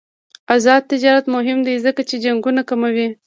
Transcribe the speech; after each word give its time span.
آزاد 0.55 0.81
تجارت 0.91 1.25
مهم 1.35 1.59
دی 1.67 1.75
ځکه 1.85 2.01
چې 2.09 2.15
جنګونه 2.23 2.61
کموي. 2.69 3.07